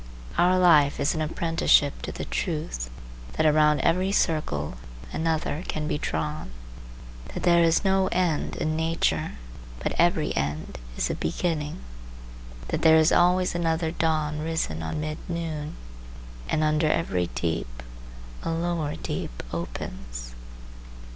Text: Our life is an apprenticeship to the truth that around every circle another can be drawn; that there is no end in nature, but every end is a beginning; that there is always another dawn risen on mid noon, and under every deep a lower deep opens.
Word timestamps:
Our 0.35 0.57
life 0.57 0.99
is 0.99 1.13
an 1.13 1.21
apprenticeship 1.21 2.01
to 2.01 2.11
the 2.11 2.25
truth 2.25 2.89
that 3.33 3.45
around 3.45 3.81
every 3.81 4.11
circle 4.11 4.77
another 5.13 5.63
can 5.67 5.87
be 5.87 5.99
drawn; 5.99 6.49
that 7.35 7.43
there 7.43 7.61
is 7.61 7.85
no 7.85 8.07
end 8.07 8.55
in 8.55 8.75
nature, 8.75 9.33
but 9.79 9.93
every 9.99 10.35
end 10.35 10.79
is 10.97 11.11
a 11.11 11.13
beginning; 11.13 11.81
that 12.69 12.81
there 12.81 12.97
is 12.97 13.11
always 13.11 13.53
another 13.53 13.91
dawn 13.91 14.39
risen 14.39 14.81
on 14.81 15.01
mid 15.01 15.19
noon, 15.29 15.75
and 16.49 16.63
under 16.63 16.87
every 16.89 17.27
deep 17.35 17.83
a 18.41 18.49
lower 18.49 18.95
deep 18.95 19.43
opens. 19.53 20.33